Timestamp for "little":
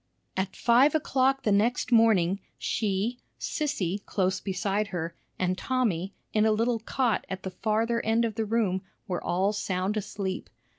6.51-6.79